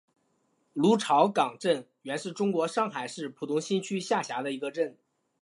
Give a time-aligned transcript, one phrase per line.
[0.73, 4.97] 芦潮港镇原是中国上海市浦东新区下辖的一个镇。